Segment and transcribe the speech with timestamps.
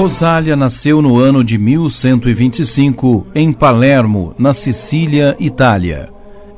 [0.00, 6.08] Rosália nasceu no ano de 1125 em Palermo, na Sicília, Itália.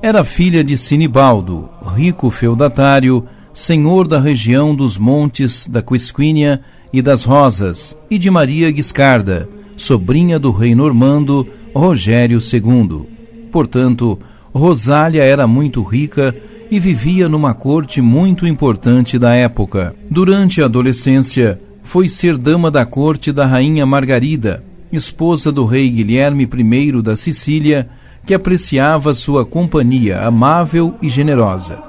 [0.01, 6.61] Era filha de Sinibaldo, rico feudatário, senhor da região dos montes da Quisquínia
[6.93, 13.09] e das Rosas, e de Maria Guiscarda, sobrinha do rei normando Rogério II.
[13.50, 14.21] Portanto,
[14.55, 16.33] Rosália era muito rica
[16.71, 19.97] e vivia numa corte muito importante da época.
[20.09, 26.45] Durante a adolescência, foi ser dama da corte da rainha Margarida, esposa do rei Guilherme
[26.45, 27.89] I da Sicília,
[28.25, 31.82] que apreciava sua companhia amável e generosa.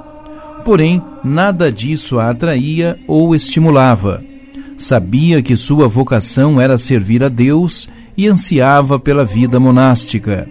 [0.66, 4.24] Porém, nada disso a atraía ou estimulava.
[4.78, 10.48] Sabia que sua vocação era servir a Deus e ansiava pela vida monástica.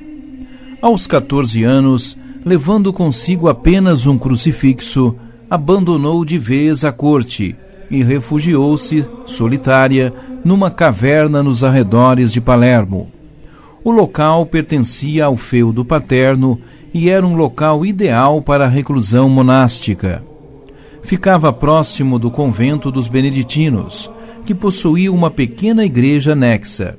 [0.80, 5.16] Aos 14 anos, levando consigo apenas um crucifixo,
[5.48, 7.56] abandonou de vez a corte
[7.92, 10.12] e refugiou-se, solitária,
[10.42, 13.12] numa caverna nos arredores de Palermo.
[13.84, 16.58] O local pertencia ao feudo paterno
[16.94, 20.24] e era um local ideal para a reclusão monástica.
[21.02, 24.10] Ficava próximo do convento dos beneditinos,
[24.46, 26.96] que possuía uma pequena igreja anexa.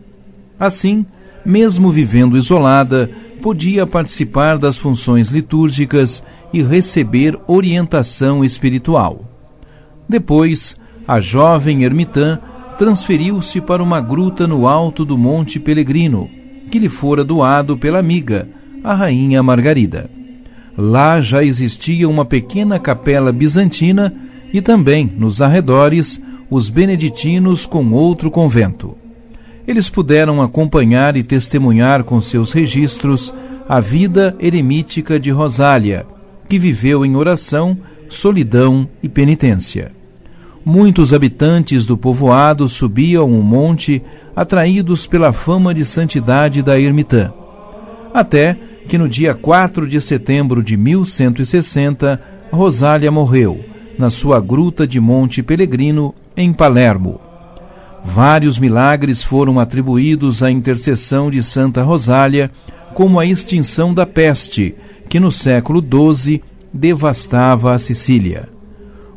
[0.59, 1.05] Assim,
[1.43, 3.09] mesmo vivendo isolada,
[3.41, 9.25] podia participar das funções litúrgicas e receber orientação espiritual.
[10.07, 12.39] Depois, a jovem ermitã
[12.77, 16.29] transferiu-se para uma gruta no alto do Monte Pelegrino,
[16.71, 18.47] que lhe fora doado pela amiga,
[18.83, 20.09] a rainha Margarida.
[20.77, 24.13] Lá já existia uma pequena capela bizantina
[24.51, 28.97] e também, nos arredores, os beneditinos com outro convento.
[29.67, 33.33] Eles puderam acompanhar e testemunhar com seus registros
[33.67, 36.05] a vida eremítica de Rosália,
[36.49, 37.77] que viveu em oração,
[38.09, 40.02] solidão e penitência.
[40.65, 44.01] Muitos habitantes do povoado subiam o um monte,
[44.33, 47.33] atraídos pela fama de santidade da ermitã.
[48.13, 48.57] Até
[48.87, 53.59] que no dia 4 de setembro de 1160, Rosália morreu,
[53.99, 57.19] na sua gruta de Monte Pelegrino, em Palermo.
[58.01, 62.49] Vários milagres foram atribuídos à intercessão de Santa Rosália,
[62.93, 64.75] como a extinção da peste,
[65.09, 66.41] que no século XII
[66.73, 68.52] devastava a Sicília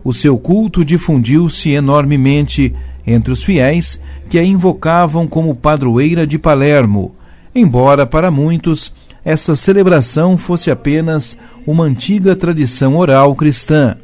[0.06, 2.72] o seu culto difundiu-se enormemente
[3.05, 4.00] entre os fiéis
[4.31, 7.17] que a invocavam como padroeira de Palermo,
[7.53, 8.94] embora para muitos
[9.25, 11.37] essa celebração fosse apenas
[11.67, 13.97] uma antiga tradição oral cristã,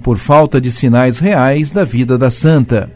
[0.00, 2.88] por falta de sinais reais da vida da santa.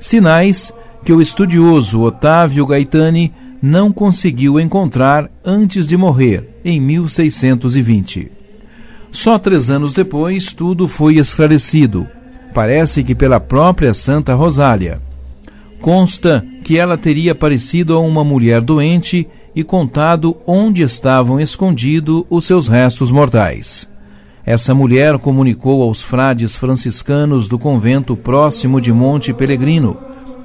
[0.00, 0.72] Sinais
[1.04, 3.32] que o estudioso Otávio Gaetani
[3.62, 8.33] não conseguiu encontrar antes de morrer, em 1620.
[9.14, 12.04] Só três anos depois, tudo foi esclarecido.
[12.52, 15.00] Parece que pela própria Santa Rosália.
[15.80, 22.44] Consta que ela teria aparecido a uma mulher doente e contado onde estavam escondidos os
[22.44, 23.88] seus restos mortais.
[24.44, 29.96] Essa mulher comunicou aos frades franciscanos do convento próximo de Monte Pelegrino,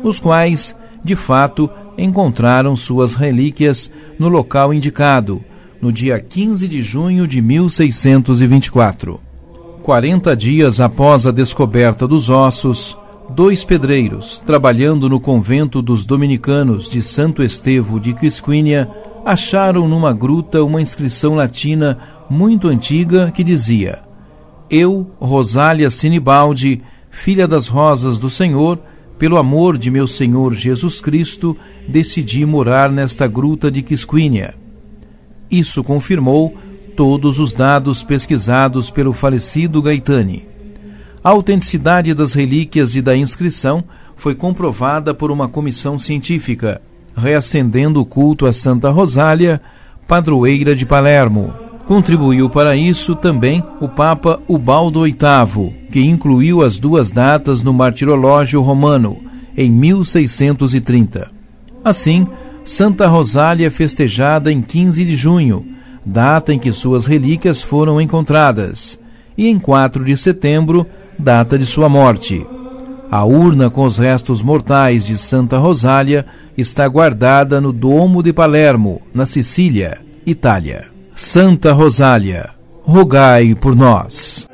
[0.03, 5.43] os quais, de fato, encontraram suas relíquias no local indicado,
[5.81, 9.19] no dia 15 de junho de 1624.
[9.81, 12.97] Quarenta dias após a descoberta dos ossos,
[13.29, 18.89] dois pedreiros, trabalhando no convento dos dominicanos de Santo Estevão de Quisquínia,
[19.25, 21.97] acharam numa gruta uma inscrição latina
[22.29, 23.99] muito antiga que dizia:
[24.69, 28.79] Eu, Rosália Sinibaldi, filha das rosas do Senhor,
[29.17, 31.55] pelo amor de meu Senhor Jesus Cristo,
[31.87, 34.58] decidi morar nesta gruta de Quisquínia.
[35.49, 36.55] Isso confirmou
[36.95, 40.47] todos os dados pesquisados pelo falecido Gaetani.
[41.23, 43.83] A autenticidade das relíquias e da inscrição
[44.15, 46.81] foi comprovada por uma comissão científica,
[47.15, 49.61] reacendendo o culto a Santa Rosália,
[50.07, 51.53] padroeira de Palermo.
[51.85, 58.61] Contribuiu para isso também o Papa Ubaldo VIII, que incluiu as duas datas no martirológio
[58.61, 59.17] romano,
[59.57, 61.31] em 1630.
[61.83, 62.27] Assim,
[62.63, 65.65] Santa Rosália festejada em 15 de junho,
[66.05, 68.99] data em que suas relíquias foram encontradas,
[69.37, 70.85] e em 4 de setembro,
[71.17, 72.45] data de sua morte.
[73.11, 76.25] A urna com os restos mortais de Santa Rosália
[76.57, 80.87] está guardada no Domo de Palermo, na Sicília, Itália.
[81.15, 82.51] Santa Rosália,
[82.83, 84.48] rogai por nós.